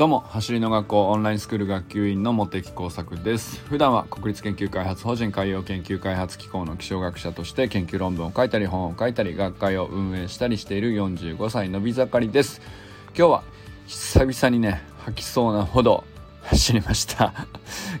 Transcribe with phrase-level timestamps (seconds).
[0.00, 3.60] どうも走りの学校オンラインスクール学級委員の茂木耕作です。
[3.66, 12.62] 普段は国立研究開発法人海洋研究開発機構の気象学者として研究論文を書いたり本を書いたり学会を運営したりしている45歳のび盛りです。
[13.08, 13.42] 今日は
[13.86, 16.04] 久々にね吐きそうなほど
[16.44, 17.34] 走りました。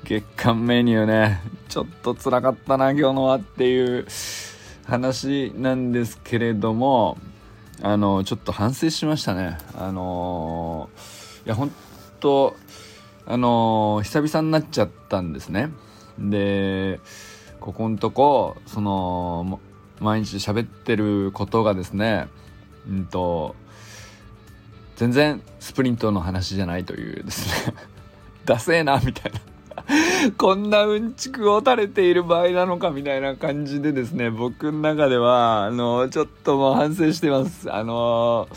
[0.04, 4.06] 月間メニューねちょっと辛かったな今日のはっていう
[4.86, 7.18] 話なんですけれども
[7.82, 9.58] あのちょっと反省しましたね。
[9.76, 10.88] あの
[11.44, 11.70] いや本
[12.20, 12.56] 当
[13.26, 15.70] あの久々になっちゃったんですね。
[16.18, 17.00] で
[17.60, 19.60] ここんとこその
[20.00, 22.28] 毎日喋ってることがですね
[22.88, 23.54] うんと
[24.96, 27.74] 全然スプリントの話じゃないというですね。
[28.44, 29.40] ダセーなみたいな。
[30.36, 37.72] こんなうんちくを垂れている場合なのかみたいな感じでですね僕の中ではあのちょっともう反省してます。
[37.72, 38.56] あのな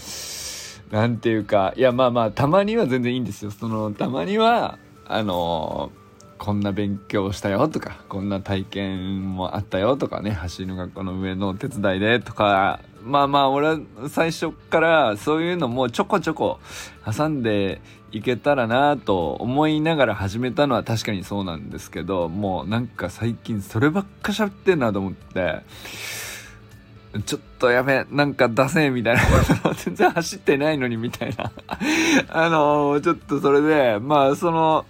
[0.94, 3.50] なんていうかいやまあまあたまには全然いいんですよ。
[3.50, 5.92] そのたまにはあの
[6.38, 16.60] こんな勉強したよとかこんな体験もあったよとかね走りの学校の上のお手伝いでとかまあまあ俺は最初からそういうのもちょこちょこ
[17.04, 25.62] 挟んでいけたらなと思いながら始めたのは確かにそうなんですけどもうなんか最近そればっか喋ってんなと思って
[27.26, 29.22] ちょっとやべなんか出せみたいな
[29.76, 31.52] 全然走ってないのにみたいな
[32.30, 34.86] あのー、ちょっとそれでまあその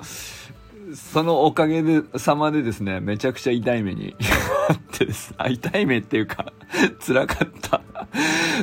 [0.96, 4.16] そのおかげで、様でですね、めちゃくちゃ痛い目に。
[5.50, 6.54] 痛い目っていうか
[7.06, 7.82] 辛かった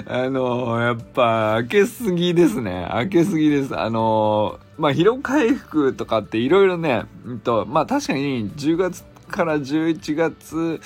[0.07, 2.89] あのー、やっぱ、開けすぎですね。
[2.91, 3.79] 開けすぎです。
[3.79, 10.81] あのー、まあ、疲労回復とかっていろいろね、うんと、まあ、確かに10月から11月、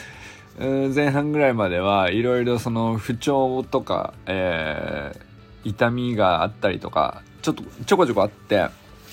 [0.58, 8.68] 前半ぐらいまではいろいろその不調とか、えー、痛みがあったりとか、ちょっとちょこちょこあって、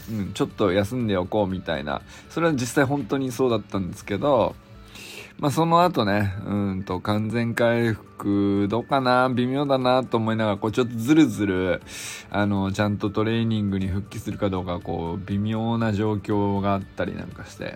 [0.10, 4.56] うん、ちょっと休んでおこうみたいなそれは実際本当にそうだったんですけど
[5.38, 11.82] まあその後ねうんと完全回復どうかな微妙だなと思いながらこうちょっとずるずる
[12.30, 17.76] あのちゃんとトレーニングに復帰するかどうかこう微妙な状況があったりなんかして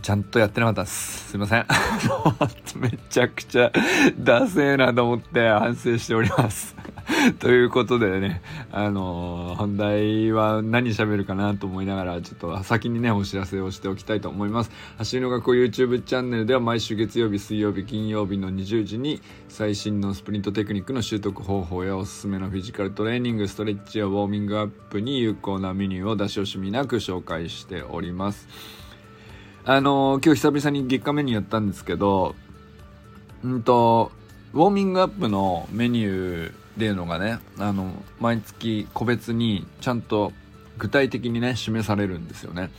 [0.00, 1.30] ちゃんとやってなかったです。
[1.30, 1.66] すいません。
[2.80, 3.72] めちゃくちゃ
[4.18, 6.76] ダセーなと思って反省しております
[7.40, 14.70] ということでね、あのー、本題は何喋るかなと思いながら、ちょっと先にね、お知らせをしておきたいと思います。
[14.98, 28.48] 走りの学校 YouTube チャンネルでは毎週月曜日、水曜日、金曜日の20時に最新のスプリントテクニックの習得方法やおすすめのフィジカルトレーニング、ストレッチやウォーミングアップに有効なメニューを出し惜しみなく紹介しております。
[29.70, 32.34] あのー、今日久々に月間メニューやったんですけど、
[33.44, 34.10] うんと、
[34.54, 40.32] ウォーミングアップのメニューっていうのがね、あの、毎月個別にちゃんと
[40.78, 42.70] 具体的にね、示されるんですよね。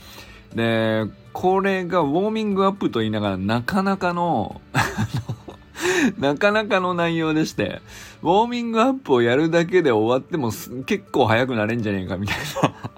[0.56, 4.60] で、これがウォーミングアップと言いながらなかなかの
[6.18, 7.82] なかなかの内容でして、
[8.22, 10.50] ウォーミングアップをやるだけで終わっても
[10.86, 12.89] 結構早くなれんじゃねえかみたいな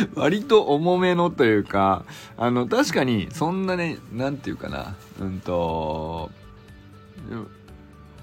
[0.14, 2.04] 割と重めのというか、
[2.36, 6.30] あの、確かにそんなね、なんていうかな、うんと、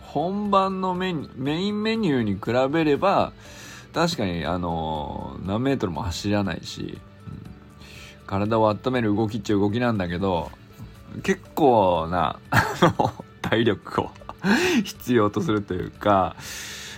[0.02, 3.34] 本番のメメインメニューに比べれば、
[3.94, 10.52] 確かに、あの、何メートルも走らないし、うん、体を温める動きっちゃ動きなんだけど、
[11.22, 12.64] 結構な、あ
[13.00, 14.12] の、体力を
[14.84, 16.36] 必要とするというか、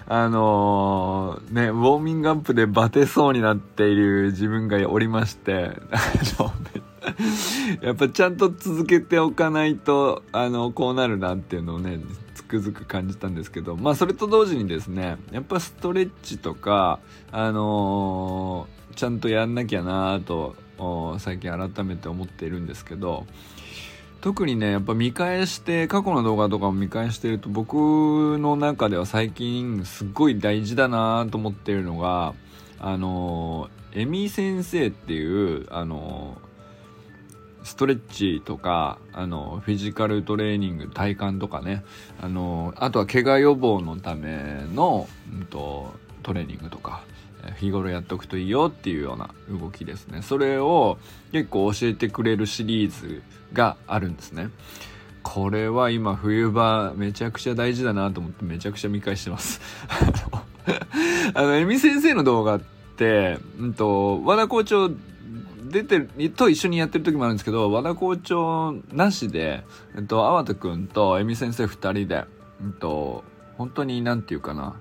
[0.07, 5.99] あのー、ね、ウォーミングアップでバテそうになっている自分がおりまして、 あ
[6.39, 6.53] の、
[7.81, 11.99] やっぱちゃんと続けておかないと、あの、こうなるなっていうのをね、
[12.35, 16.99] つくづく感じたんですけど、まあそれと同時にですね、やっぱストレッチとか、
[17.31, 20.55] あのー、ちゃんとやんなきゃなと、
[21.17, 23.25] 最近改めて思っているんですけど、
[24.21, 32.33] 特にね、やっぱ見返して、過去の動画とかも見返してると、僕の中では最近すっごい大事だなと思ってるのが、
[32.79, 36.37] あのー、エミ先生っていう、あの
[37.65, 41.83] ストレッチとかあのフィジカルトレーニング体幹とかね
[42.21, 45.91] あのあとは怪我予防のための、うんと、
[46.21, 47.03] トレーニングとか
[47.59, 50.21] 日頃やっておくといいよっていうような動きですね。
[50.21, 50.97] それを
[51.31, 53.21] 結構教えてくれるシリーズ
[53.53, 54.49] があるんですね。
[55.23, 59.59] これは今冬場めちゃくちゃ大事だなと思ってめちゃくちゃ見返してます。
[61.33, 62.61] あの、エミ先生の動画っ
[62.95, 64.91] て、うんと、和田校長
[65.69, 69.63] 出てる、と一緒にやってる時もあるんですけど、和田校長なしで、
[69.95, 72.23] えっと、淡田くんと恵美先生二人で、え
[72.67, 73.23] っと、
[73.57, 74.75] 本当になんていうかな、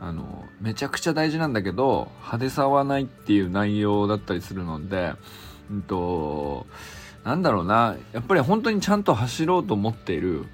[0.00, 5.12] あのめちゃくちゃ大事なんだけど派手さはないっていう内容だったりするので、
[5.70, 6.66] うんと、
[7.24, 10.46] なんだろうなやっぱり本当にちゃんと走ろうと思っている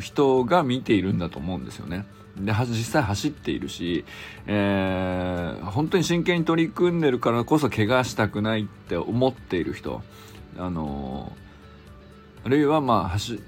[0.00, 2.04] 人が見ているんだと思うんですよね。
[2.36, 4.04] で実際走っているし、
[4.46, 10.02] えー、本当に真剣に取り組んでるからこそ怪我したくないって思っている人
[10.56, 11.32] あの
[12.44, 13.38] あるいはまあ走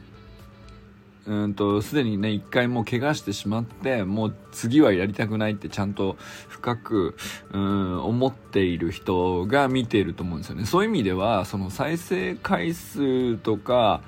[1.27, 6.17] うんとすでにね一回もう怪我してしまってもう次はやりたくないってちゃんと
[6.49, 7.17] 深く
[7.53, 10.67] うん思っている人が見ていると思うんですよね。
[10.67, 14.03] そういう意味ではその再生回数とか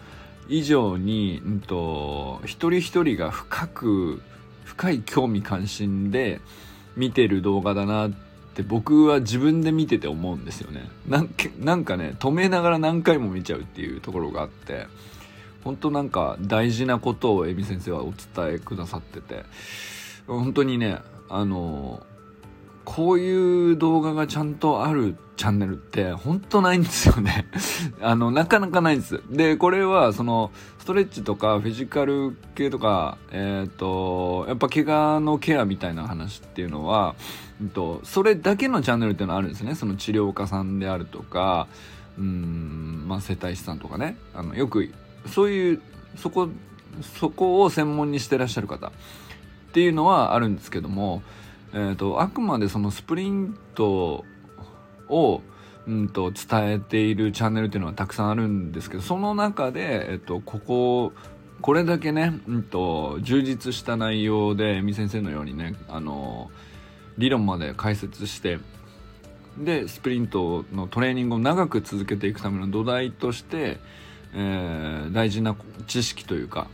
[0.49, 4.23] 以上に、うんと、一人一人が深く
[4.65, 6.41] 深い興味関心で
[6.97, 8.13] 見てる動画だなっ
[8.55, 10.89] て僕は自分で見てて思うんですよね。
[11.09, 11.23] な
[11.75, 14.87] んかね止めながら何回も見ちゃうっていうところがあって。
[15.67, 19.45] 本当なんか大事なことをえみ先生はお伝えくださってて。
[20.27, 20.99] 本当にね
[21.29, 22.05] あの
[22.85, 27.47] こういう動画がちゃんとあるチャンネルって本当ないんですよね。
[28.01, 29.21] あのなかなかないんです。
[29.29, 37.17] でこれはそのストレッチとかフィジカル系とかえっ、ー、とやっぱ怪我のケアみたいな話っていうのは、
[37.61, 39.75] えっと、それだけのチャンネルっていうのはあるんですね。
[39.75, 41.67] その治療家さんであるとか
[42.19, 44.17] うんまあ整体師さんとかね。
[44.33, 44.89] あのよく
[45.29, 45.83] そういう
[46.17, 46.49] そこ
[47.03, 48.89] そこを専門にしてらっしゃる方。
[48.89, 48.91] っ
[49.73, 51.23] ていうのはあるんですけども、
[51.75, 54.25] えーと、あくまでそのスプリント
[55.11, 55.43] を、
[55.87, 61.13] うんと、伝えているチャンネルっていうのはたくさんあるんですけどその中で、えーと、ここ
[61.61, 66.51] これだけね、うんと、充実した内容でみ先生のようにねあの
[67.19, 68.59] 理論まで解説して
[69.59, 73.79] でスプリントのトレーニングを長く続けていくための土台として
[74.35, 75.57] えー、大事な
[75.87, 76.69] 知識というか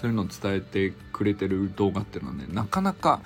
[0.00, 3.20] そういうのを伝えてくれてる動画っていうのはねなかなか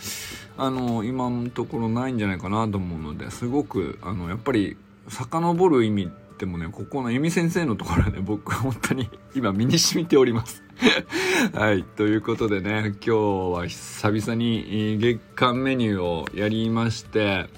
[0.59, 4.77] あの今のところないんじゃないかなと思うのですごくあのやっぱり
[5.09, 10.63] 遡る意味でもねここのえみ先生のところで、ね、 僕は本当に今身に染みております。
[11.55, 13.11] はいということでね今日
[13.55, 17.49] は久々に月間メニューをやりまして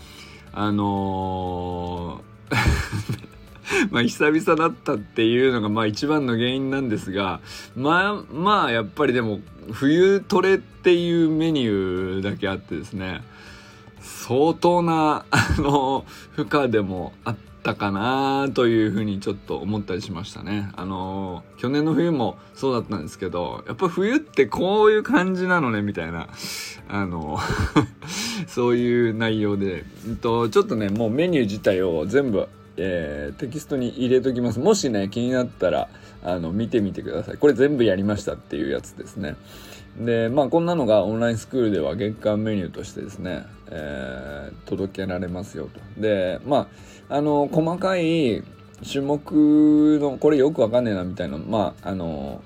[0.53, 3.28] あのー
[3.91, 7.41] まあ久々だったっていうのがまあ一番の原因なんですが
[7.77, 9.41] まあまあやっぱりでも
[9.73, 13.23] 冬トレっていうメニューだけあってですね
[14.01, 20.71] 相当な あの負荷でもあったかなというふうにちょっと思ったりしましたね。
[20.75, 26.29] あの去年の冬もそうだったんですけどやっぱ冬ってこういう感じなのねみたいな
[26.89, 27.39] あの
[28.47, 32.49] そういう内容で、えっと、ちょっとねもうメニュー自体を全部
[32.79, 34.61] えー、テキストに入れときます。
[34.61, 35.89] もしね、気になったら、
[36.23, 37.37] あの、見てみてください。
[37.37, 39.37] これ全部やりましたっていうやつですね。
[39.99, 46.01] で、まあ、こんなのがオンラインスクールでは月間メニューとしてですね、えー、届けられますよと。
[46.01, 46.69] で、ま
[47.09, 48.45] あ、あの、細かい
[48.89, 52.41] 種目の、これよくわかんねえなみたいな、まあ、あの、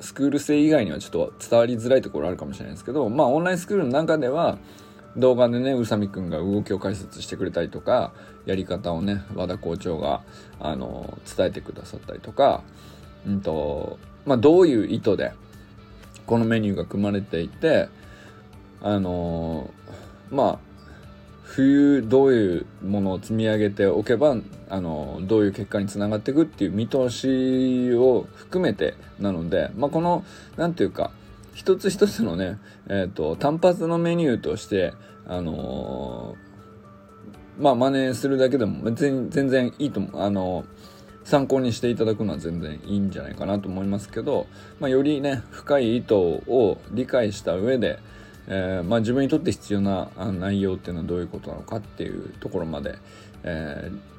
[0.00, 4.58] スクール生以外にはちょっと伝わりづらいところあるかもしれないですけど、まあ、オンラインスクールの中では、
[5.16, 8.12] 動画でね宇佐美くんが動きを解説してくれたりとか
[8.46, 10.22] やり方をね和田校長が
[10.60, 12.62] あの伝えてくださったりとか、
[13.26, 15.32] うんとまあ、どういう意図で
[16.26, 17.88] このメニューが組まれていて
[18.80, 19.70] あの
[20.30, 20.58] まあ
[21.42, 24.36] 冬どういうものを積み上げておけば
[24.70, 30.24] あのどういう結果につながっていくっていう見通しを含めてなので、まあ、この
[30.56, 31.10] 何て言うか
[31.54, 34.94] 一つ一つのね、えっ、ー、と、単発のメニューとして、
[35.26, 40.22] あのー、まあ、真似するだけでも全然いいと思う。
[40.22, 40.64] あの、
[41.24, 44.46] 参考にしていただくのは全然いいんじゃないかなと思いますけど、
[44.80, 47.98] まあ、よりね、深い意図を理解した上で、
[48.48, 52.96] えー、まあ、自分にとって必要な内容っていうのはどういうことなのかっていうところまで、
[53.44, 54.12] えー、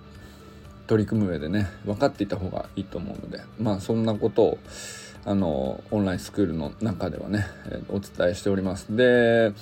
[0.87, 4.59] 取り組む上でね分かっていた方がいいと思うのでまあそんなことを
[5.25, 8.95] あのオンラインスクールの中ではね、えお伝えしております。
[8.95, 9.53] で、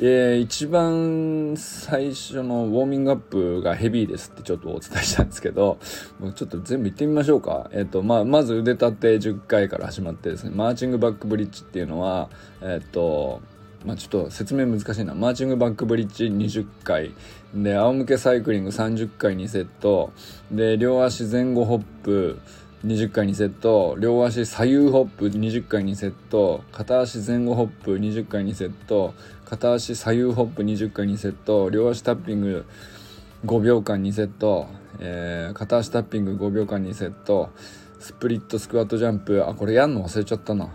[0.00, 5.78] えー、一番最初のウォーミングアップがヘビーですってちょっとお伝えしたんですけど
[6.20, 13.42] もうちょっと全部言ってみましょうか、えーとまあ、まず腕立て10回から始まってですねマーチングバックブリッジっていうのはえっ、ー、と
[13.84, 15.14] まあ、ちょっと説明難しいな。
[15.14, 17.14] マーチングバックブリッジ20回。
[17.54, 20.12] で仰向けサイクリング30回2セット。
[20.50, 22.40] で両足前後ホップ。
[22.86, 32.64] 20回2セット両足左右ホップ20回2セット片足前後ホップ20回2セット片足左右ホップ20回2セット両足タッピング
[33.46, 34.68] 5秒間2セット、
[35.00, 37.50] えー、片足タッピング5秒間2セット
[37.98, 40.06] スプリットスクワットジャンプあこれやんの？
[40.06, 40.68] 忘れちゃったな。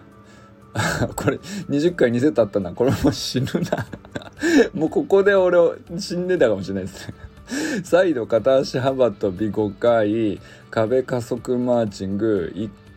[1.15, 1.37] これ
[1.69, 2.73] 20回2セットあったな。
[2.73, 3.87] これもう死ぬな。
[4.73, 7.13] もうここで俺を死んでたかもしれないですね。
[7.83, 10.39] 再度片足幅跳び5回
[10.71, 12.51] 壁加速マーチング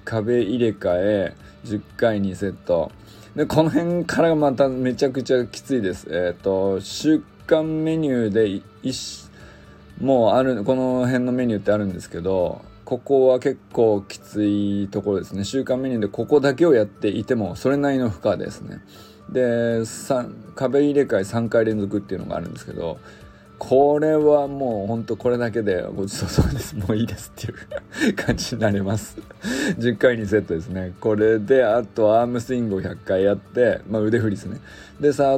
[0.04, 1.34] 壁入れ替え
[1.64, 2.90] 10回2セット。
[3.34, 6.06] でこの辺からまためちゃくちゃきついです。
[6.10, 8.62] えっ、ー、と週間メニューで
[10.00, 15.44] もうあるこの辺のメニューってあるんですけどここは結構きついところですね。
[15.44, 18.80] 週間メニューでここだけをやっていてもそれなりの負荷ですね。
[19.30, 19.82] で
[20.54, 22.98] 壁入れ替え3回連続っていうのがあるんですけど
[23.58, 26.76] これはもうほんとこれだけでごちそうさまです。
[26.76, 27.50] もういいですって
[28.06, 29.18] いう感じになります。
[29.78, 30.94] 10回にセットですね。
[31.00, 34.60] これで、あとアームスイングを100回やって、まあ腕振りですね。
[35.00, 35.34] で、サ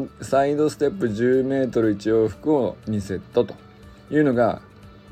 [0.47, 3.55] イドステップ10メートル1往復を2セットと
[4.11, 4.63] いうのが、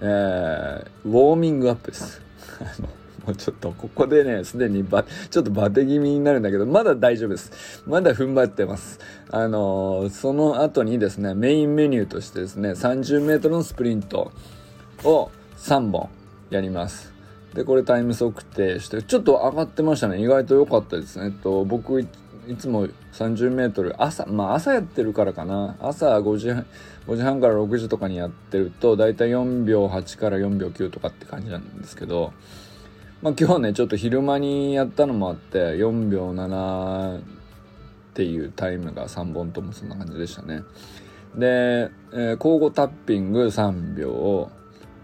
[0.00, 2.20] えー、ウォーミングアップです。
[3.26, 7.83] もうちょっとここでね、すでにば、ちょっとバテ気味になるんだけど、まだ大丈夫です。
[7.87, 9.00] まだ踏ん張ってます。
[9.30, 14.30] あのー、その後にですね、メインメニューとしてですね、30メートルのスプリント
[15.02, 16.09] を3本
[16.50, 17.12] やります。
[17.52, 20.21] で、これタイム測定して、ちょっと上がってましたね。
[20.21, 21.26] 意外と良かったですね。
[21.26, 22.06] えっと、僕、い
[22.56, 25.76] つも30メートル、朝、まあ朝やってるからかな。
[25.80, 26.66] 朝5時半、
[27.09, 32.33] 5時半から6時とかにやってると、だいたい4秒8から4秒9とかって感じなんですけど、
[33.23, 37.23] まあ、今日はねちょっと昼間にやったのもあって4秒7っ
[38.12, 40.62] ていうタイムが3本ともそんな感じでしたね。
[41.35, 44.50] で、えー、交互タッピング3秒を、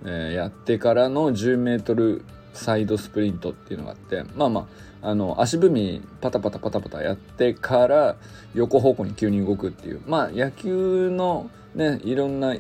[0.04, 4.68] えー、やってからの 10m サイドスプリントっていうのがあってまあま
[5.02, 8.16] ああの足踏みパタパタパタパタやってから
[8.54, 12.54] 横方向に急に動くっていうまあ野球のねいろんな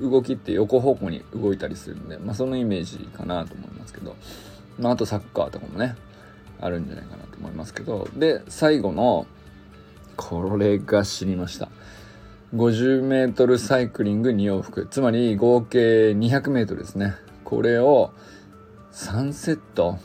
[0.00, 4.16] 動きって横方向に動いたりするんで、まあ、そのイメージかなと思いますけど。
[4.80, 5.94] まあ、あとサッカーとかもね
[6.60, 8.08] あるんじゃないかなと思いますけど。
[8.16, 9.26] で最後の
[10.16, 11.68] これが知りました。
[12.54, 14.88] 50m サイクリング2往復。
[14.90, 17.14] つまり合計 200m ですね。
[17.44, 18.12] これを
[18.92, 19.98] 3セット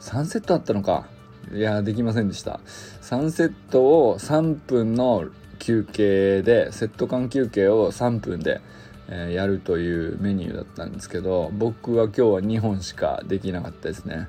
[0.00, 1.06] ？3セットあったのか。
[1.52, 2.60] いやできませんでした。
[3.02, 5.26] 3セットを3分の
[5.58, 8.60] 休憩でセット間休憩を3分で
[9.08, 14.28] え、やるというメニューだったんですけど僕は今日は2本しかできなかったですね。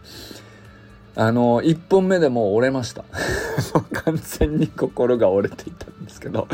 [1.20, 3.04] あの1本目でもう折れました。
[4.06, 6.48] 完全に心が折れていたんですけど。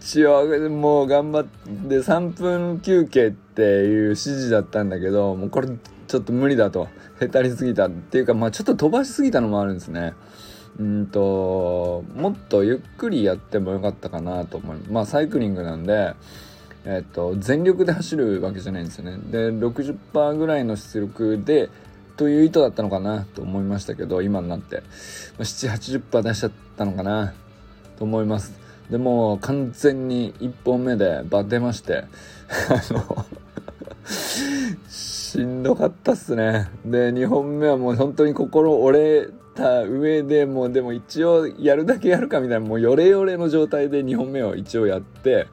[0.00, 5.68] 一応もう頑張って3分休憩っていう指示だったんだけどもうこれ
[6.06, 6.88] ちょっと無理だと。
[7.20, 10.14] へたりすぎたっていうかまあちょっと飛ばしすぎたのもあるんですね。
[10.78, 16.14] うんともっとゆっくりやってもよかったかなと思いまあサイクリングなんで
[16.86, 19.18] えっと、全力で走るわけじゃないんですよね。
[19.30, 21.68] で60%ぐらいの出力で
[22.16, 24.82] という意図だったのかなと思いましたけど今になって、ま
[25.40, 27.34] あ、780%出しちゃったのかな
[27.98, 28.52] と思います。
[28.88, 32.04] でも完全に1本目でバテまして
[32.70, 33.26] あの
[34.88, 36.70] しんどかったっすね。
[36.84, 45.46] で2本目はもう本当に心折れた上でもうでも一応やるだけやるかみたいなもうヨレヨレの状態で2本目を一応やって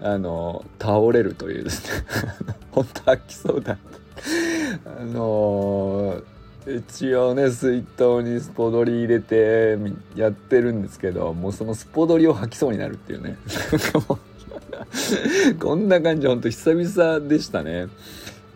[0.00, 2.04] あの倒れるというですね。
[2.72, 3.78] 本当飽きそうだ
[4.86, 6.22] あの
[6.66, 9.78] 一応ね水筒にスポドリ入れて
[10.16, 13.36] やってるんですけどもうそのスポドリを吐きそうになるっていうね。
[15.60, 17.88] こんな感じほんと久々でしたね。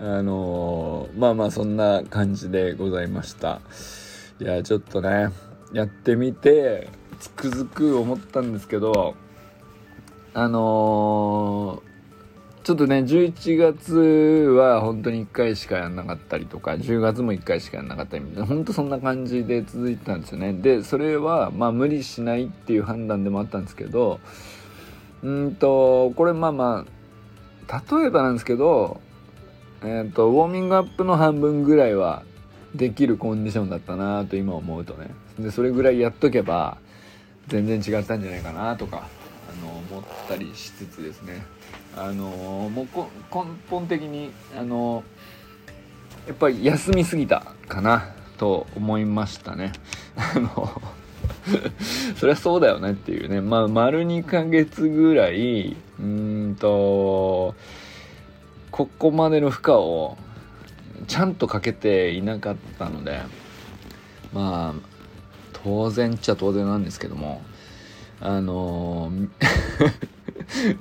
[0.01, 3.61] あのまあまあそんな感じでございました。
[4.39, 5.31] いやちょっとね
[5.73, 9.15] やってみてつくづく思ったんですけど
[10.35, 20.53] あのー、ちょっとね11月は本当に1回しかやんなかったりとか10月も1回しかやんなかったりみたいな本当そんな感じで続いてたんですよね。
[20.53, 24.21] でそれはまあ無理しないっていう判断でもあったんですけど
[25.23, 26.85] うんとこれまあま
[27.67, 29.01] あ例えばなんですけど
[29.83, 32.23] えっ、ー、とウォーミングアップの半分ぐらいは
[32.77, 35.09] できるコンディションだったなと今思うとね。
[35.39, 36.79] でそれぐらいやっとけば
[37.49, 39.07] 全然違ったんじゃないかなとか
[39.51, 41.45] あの思ったりしつつですね。
[41.97, 42.87] あのもう
[43.35, 45.03] 根本的にあの
[46.27, 49.73] やっぱり休みすぎたかなと思いましたね。
[50.17, 50.83] あの
[52.17, 53.41] そりゃそうだよねっていうね。
[53.41, 57.55] まあ丸2ヶ月ぐらいうんと
[58.71, 60.19] ここまでの負荷を
[61.07, 63.21] ちゃんとかけていなかったので
[64.33, 64.97] まあ
[65.53, 67.43] 当然っちゃ当然なんですけども
[68.21, 69.29] あのー、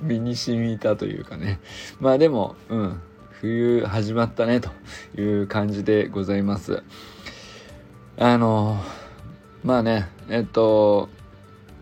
[0.00, 1.60] 身に染みたというかね。
[2.00, 3.00] まあでもうん
[3.40, 4.70] 冬始まったねと
[5.20, 6.82] いう感じでございます。
[8.18, 8.82] あの、
[9.62, 11.10] まあねえっと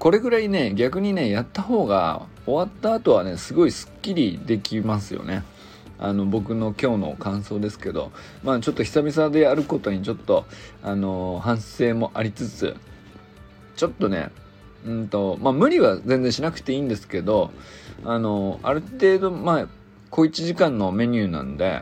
[0.00, 5.44] これぐらいね逆にねやった方が終わった後はねすごいすっきりできますよね。
[6.04, 10.44] あの僕の今日の感想ですけどまあちょっと久々でやることにちょっと
[10.82, 12.76] あの反省もありつつ
[13.74, 14.30] ちょっとね
[14.84, 17.52] うんとまあ無理は全然しなくていいんですけど
[18.04, 19.68] あのある程度まあ
[20.10, 21.80] 小1時間のメニューなんで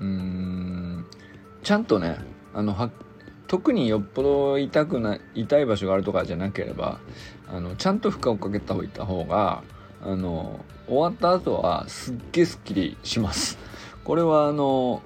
[0.00, 1.06] うーん
[1.62, 2.18] ちゃんとね
[2.52, 2.90] あのは
[3.46, 6.98] 特によっぽど痛くない痛い場所があるとかじゃなければ
[7.48, 9.62] あのちゃんと負荷をかけた方が
[10.06, 13.58] あの終わった後はすっげえすっきりします。
[14.04, 15.02] これはあの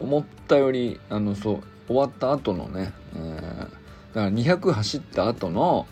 [0.00, 3.70] 思ったよりあのそう終わった後のね、えー、だか
[4.14, 5.86] ら200走った後の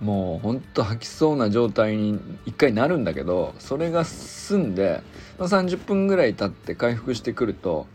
[0.00, 5.02] もうほんと吐きそうな状態に一回なるんだけどそれが済んで、
[5.38, 7.86] まあ、30分ぐらい経って回復してくると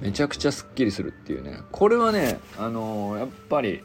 [0.00, 1.58] めちゃくちゃすっきりするっていうね。
[1.70, 3.84] これはねあのー、やっぱり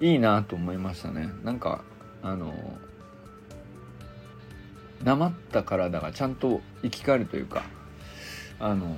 [0.00, 1.30] いいなと思いましたね。
[1.44, 1.84] なんか
[2.22, 2.54] あのー、
[5.04, 7.64] なまった体がちゃんと生き返るというか
[8.58, 8.96] あの、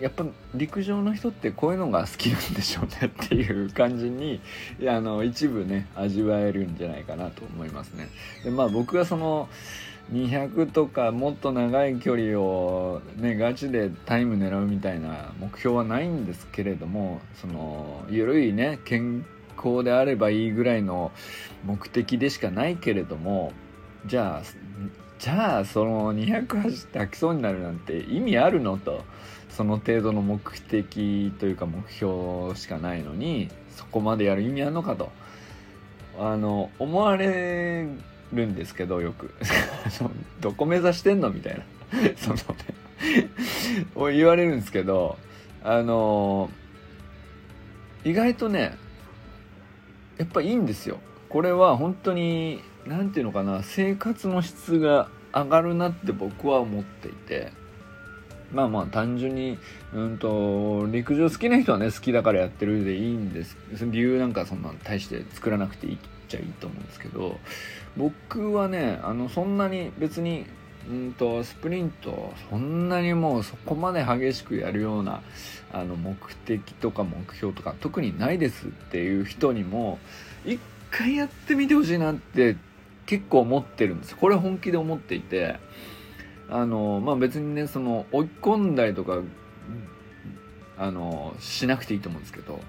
[0.00, 4.40] やっぱ陸上の人ってこういうのが好きなんでしょうねっていう感じに
[4.88, 8.08] あの一部ね味わえるんじゃないかなと思いますね。
[8.42, 9.48] でまあ僕はその
[10.12, 19.24] 200とかもっと長い距離をねガチでタイム狙うみたいな目標はないんですけれどもその緩いね健
[19.56, 21.12] 康であればいいぐらいの
[21.64, 23.52] 目的でしかないけれども
[24.06, 24.42] じゃあ
[25.18, 29.04] じゃあその200走って飽きそうになるなんて意味あるのと。
[29.54, 35.12] その程度の目的というか目標しかないのにそこまでやる意味あるのかと。
[36.18, 37.86] あの思われ
[38.32, 39.32] るんですけどよく。
[40.40, 41.64] どこ目指してんのみたいな。
[42.18, 44.12] そのね。
[44.12, 45.18] 言われるんですけど
[45.62, 46.50] あの
[48.04, 48.76] 意外とね
[50.18, 50.98] やっぱいいんですよ。
[51.28, 57.52] これは本当に何て言うのかな生活の質が上がるなって僕は思っていて。
[58.52, 59.58] まあまあ単純に
[59.92, 63.56] うんと陸上好きな人はね好きだからやってるでいいんです。
[63.80, 67.40] 理由なんかそんな大して作らなくていいっちゃいいと思うんですけど。
[67.96, 70.46] 僕はねあのそんなに別に
[70.88, 75.22] うんとスプリントそんなにもうそこまで激しくやるような
[75.72, 79.98] あの目的とか目標とか特にないですっていう人にも
[80.44, 80.58] 一
[80.90, 82.56] 回やってみてほしいなって
[83.06, 85.58] 結構思ってるんですこれ本気で思っていて
[86.48, 89.20] あのまあ別にねその追い込んだりとか
[90.76, 92.60] あのしなくていいと思うんですけど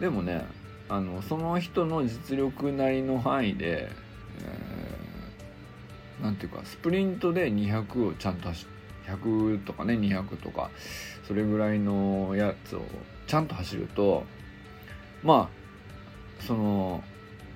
[0.00, 0.46] でもね
[0.88, 3.90] あのその人の実力なりの範囲で
[6.22, 8.66] えー、ていうかスプリントで200をちゃんと走
[9.06, 10.70] 100とかね200とか
[11.26, 12.82] それぐらいのやつを
[13.26, 14.24] ちゃんと走ると
[15.22, 15.50] ま
[16.40, 17.02] あその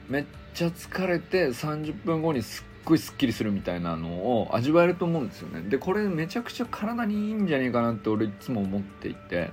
[0.09, 0.25] めっ
[0.57, 5.61] ちゃ疲れて30分後にすっごいすっきりするみたいなのを味わえると思うんですよね。
[5.69, 9.51] でこれめちゃくちゃ体にいいんじゃねえかなって俺いつも思っていて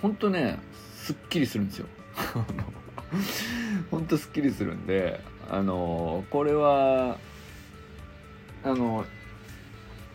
[0.00, 0.58] ほんとね
[0.96, 1.86] すっきりするんですよ。
[3.90, 7.18] ほんとすっきりするんであのこれは
[8.64, 9.04] あの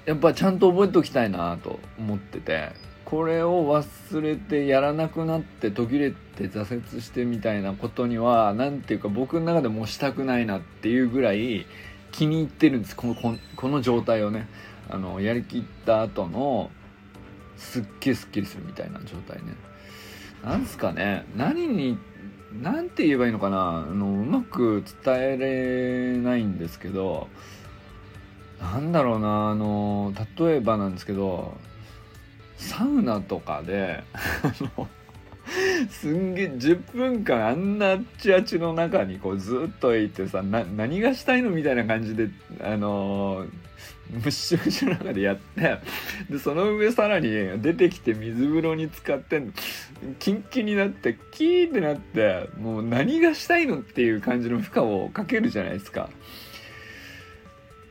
[0.07, 2.84] やっぱちゃんと覚えておきたいなと思ってて。
[3.05, 11.67] これを忘れてやらなくなって途切れて挫折してみたいなことには何ていうか僕の中でもしたくないなっていうぐらい
[12.11, 12.95] 気に入ってるんです。
[12.95, 14.47] このこの状態をね
[14.89, 16.71] あのやりきった後の
[17.57, 19.53] すっげえすっきりするみたいな状態ね。
[20.43, 21.25] なんすかね。
[21.35, 21.97] 何に
[22.61, 23.85] 何て言えばいいのかな。
[23.89, 27.27] あのうまく伝えれないんですけど
[28.59, 29.49] なんだろうな。
[29.49, 31.55] あの例えばなんですけど
[32.57, 34.03] サウナとかで
[35.89, 42.29] すんげえ10分間あんなあっちあっちの中にこうずっといてさな何がしたいのみたいな感じで
[42.61, 43.49] あのー
[44.09, 45.79] むっしゅむしゅの中でやって
[46.29, 47.29] でその上さらに
[47.61, 49.41] 出てきて水風呂に浸かって
[50.19, 56.09] キンキンになってキーってなってもう何がしたいのっていう感じの負荷をかけるじゃないですか。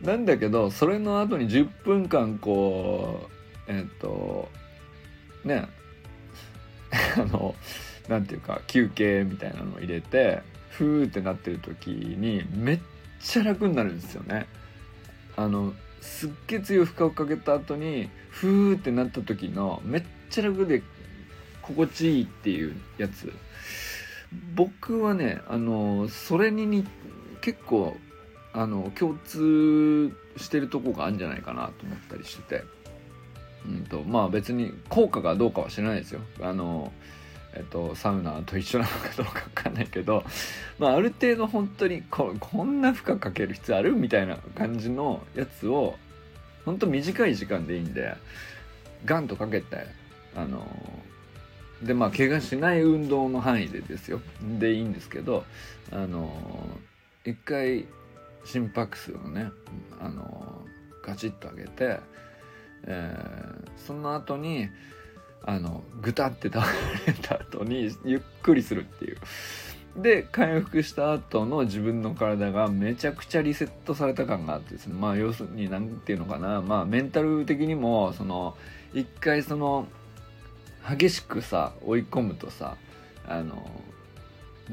[0.03, 3.34] なんだけどそれの後に10分間こう
[3.69, 4.49] えっ、と
[5.45, 5.69] ね。
[7.17, 7.55] あの
[8.09, 12.81] なんていうか休憩みたいなのを入れてふーってなってる時にめっ
[13.21, 14.47] ちゃ楽になるんですよね。
[15.37, 20.83] あのすっげえ強い負荷をかけた後にふーってなった時のめっちゃ楽で
[21.63, 23.33] 心地いいっていうやつ。
[24.55, 26.85] 僕はねあのそれにに
[27.41, 27.97] 結構
[28.53, 32.65] あの共通してるとこがあるんじゃないかなと思ったりしてて、
[33.67, 36.21] うんと、まあ別に効果がどうかは知らないですよ。
[36.41, 36.93] あの
[37.57, 40.25] えっと、サウナと一緒なのかどうか分かんないけど、
[40.79, 45.97] まあ、ある程度本当にここんな負荷かける必要あるみたいな感じのやつを
[46.65, 48.15] 本当短い時間でいいんで
[49.05, 49.87] ガンとかけて
[50.35, 50.67] あの
[51.81, 54.21] でまあ怪我しない運動の範囲でですよ。
[54.59, 55.45] でいいんですけど
[55.93, 56.81] あの
[57.25, 57.87] 一回
[58.45, 59.51] 心拍数をね
[60.01, 60.67] あの
[61.05, 62.01] ガチッと上げて、
[62.87, 64.69] えー、その後に
[65.43, 66.65] あのグタって倒
[67.07, 69.19] れた後にゆっくりするっていう。
[69.97, 74.95] で回復した後の自分の体がめちゃくちゃリセットされた感があってですね。
[74.95, 76.63] まあ要するに何て言うのかな。
[76.63, 78.57] まあメンタル的にもその
[78.93, 79.87] 一回その
[80.89, 82.77] 激しくさ追い込むとさ
[83.29, 83.71] あの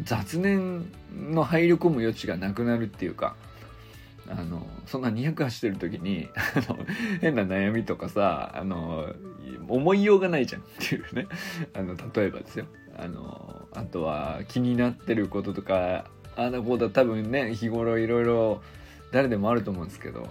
[0.04, 3.36] 雑念の入り込む余地がなくなるっていうか
[4.32, 6.80] あのそんな200走ってる時にあの
[7.20, 9.14] 変な悩みとかさあの
[9.68, 11.28] 思いようがないじゃんっていうね。
[11.74, 12.66] あの例えばですよ。
[12.98, 18.62] あのあとは気になってることとかあのことは多分ね日頃いろいろ
[19.12, 20.28] 誰でもあると思うんですけど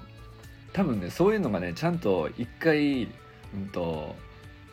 [0.72, 3.06] 多分ねそういうのがねちゃんと一回、う
[3.58, 4.14] んと、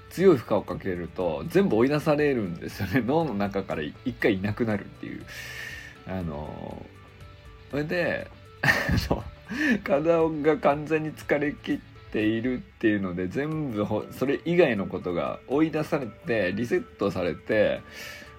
[0.10, 3.04] 強い負荷をかけると全部追い出されるんですよね。
[3.06, 5.26] 脳の中から一回いなくなるっていう。
[6.08, 6.86] あの
[7.72, 8.30] それで
[9.84, 11.78] 体が完全に疲れ切っ
[12.12, 17.82] ているっていうので全部それ以外のことが追い出されてリセットされて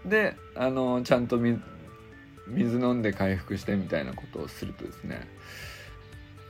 [0.04, 5.26] であのちゃんと水飲んで回復してみたいなことをするとですね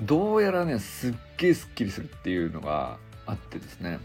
[0.01, 3.99] どうやらねすっげえすっきりするっていうのがあってですね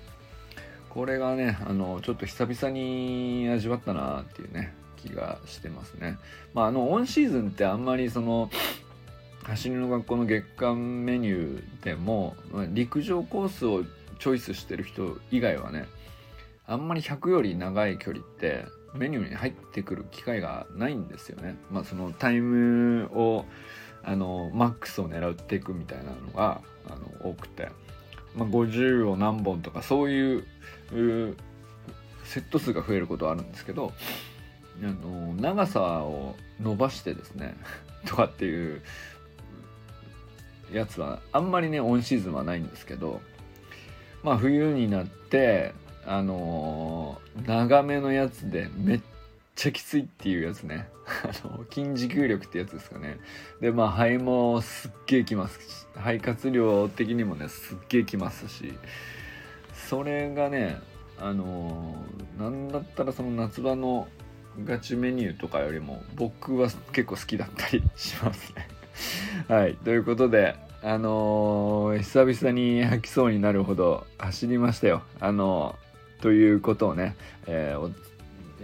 [0.89, 6.17] これがねあのちょっと久々に味わったなっていうね気がしてますね。
[6.53, 8.49] まああのオンシーズンってあんまりその
[9.43, 12.35] 走りの学校の月間メニューでも
[12.69, 13.83] 陸上コースを
[14.19, 15.85] チョイスしてる人以外はね
[16.65, 21.57] あんまり100より長い距離ってメニューに入ってくる機会がないんですよね。
[21.71, 23.45] まあそのタイムを
[24.03, 27.69] あのマックスを狙っていくみたいなのがあの多くて、
[28.35, 30.45] まあ、50を何本とかそういう
[32.23, 33.93] セット数が増えることはあるんですけど
[34.81, 37.55] あの長さを伸ばしてですね
[38.05, 38.81] とかっていう
[40.73, 43.21] やつはあんまりねオンシーズンはないんですけど
[44.23, 45.73] まあ冬になって
[46.05, 49.01] あのー、長めのやつでめっ
[49.55, 50.89] ちゃきついっていうやつね。
[51.23, 53.17] あの筋持久力ってやつですかね。
[53.61, 58.73] でまあ肺もすっげえきますし肺活量的にもねすっげえきますし
[59.73, 60.79] それがね
[61.19, 64.07] あのー、なんだったらその夏場の
[64.65, 68.72] ガチメニューとかよりも僕は結構好きだったりしますね。
[69.47, 69.75] はい。
[69.75, 75.03] ということで、あのー、久々に吐きそうになるほど走りましたよ。
[75.19, 77.15] あのー、ということをね、
[77.47, 77.93] えー、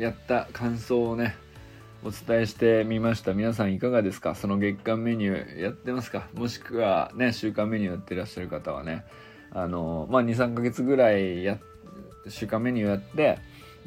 [0.02, 1.36] やった感想をね、
[2.04, 3.34] お伝えしてみました。
[3.34, 4.36] 皆さんいかがですか？
[4.36, 6.28] その月間メニューやってますか？
[6.34, 9.06] もしくはね、週間メニューやってらっしゃる方はね、
[9.52, 11.58] あのまあ、2、3ヶ月ぐらいや、
[12.28, 13.40] 週間メニューやって、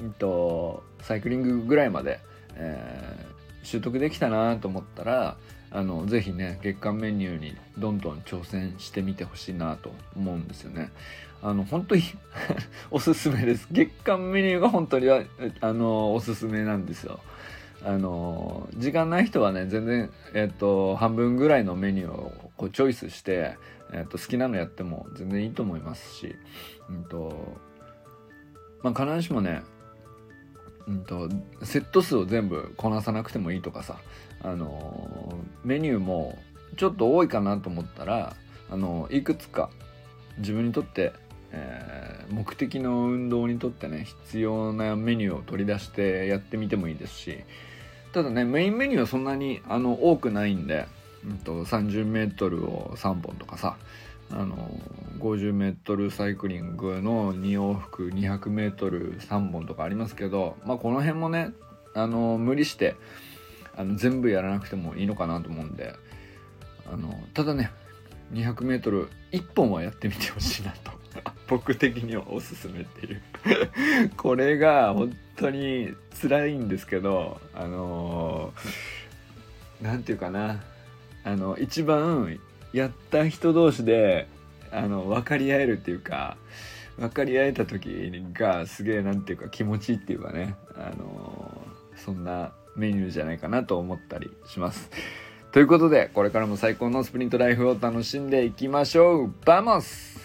[0.02, 2.20] えっと、サイクリングぐらいまで、
[2.56, 3.26] え、
[3.62, 5.36] 習得できたなと思ったら、
[5.74, 10.90] あのぜひね月間メニューにどんどん挑戦してみてほしいなと思うんですよね。
[11.42, 12.02] あの本当に
[12.90, 13.66] おすすめです。
[13.72, 15.08] 月間メニューが本当に
[15.61, 17.20] あのおすすめなんですよ。
[17.85, 23.56] あの時間ない人はね全然、えっと、半分ぐらいのメニューをこうチョイスして、
[23.92, 26.37] えっと、好きなのやっても全然いいと思いますし、
[26.88, 27.58] うんと
[28.85, 29.62] まあ、必ずしもね
[30.87, 31.28] うんと、
[31.62, 33.98] セット数を全部こなさなくてもいいとかさ、
[34.42, 36.38] あのメニューも
[36.76, 38.35] ちょっと多いかなと思ったら、
[38.70, 39.70] あのいくつか
[40.38, 41.12] 自分にとって、
[41.52, 47.38] えー、目的の運動にとってね必要なメニューを取り出してやってみてもいいですし
[48.12, 50.87] ただねメインメニューはそんなにあの多くないんで、
[51.26, 53.76] うんと、30メートルを3本とかさ
[54.31, 54.70] あの
[55.18, 61.50] 50m サイクリングの2往復 200m3 本とかありますけど、まあ、この辺もね
[61.94, 62.96] あの無理して
[63.76, 65.94] あの全部やらなくてもいいのかなと思うんで
[66.90, 67.70] あのただね
[68.32, 69.08] 200m1
[69.54, 70.92] 本はやってみてほしいなと。
[71.48, 73.22] 僕的にはおすすめっていう。
[74.16, 78.52] これが本当に辛いんですけどあの
[79.80, 80.62] 何て言うかな。
[81.24, 82.40] あの一番
[82.72, 84.26] やった人同士で
[84.72, 86.37] あの分かり合えるっていうか
[86.98, 90.56] 分かり合えた時がすげえなんていうか気持ちいいっていうかね。
[90.74, 91.62] あの
[91.96, 94.90] そんなメニューじゃないかなと思ったりします。
[95.52, 100.21] ということでこれからも最高のスプリントライフを楽しんでいきましょう vamos